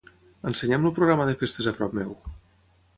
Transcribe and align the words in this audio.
Ensenya'm 0.51 0.87
el 0.91 0.95
programa 0.97 1.29
de 1.31 1.37
festes 1.45 1.71
a 1.73 1.77
prop 1.79 1.97
meu. 2.03 2.19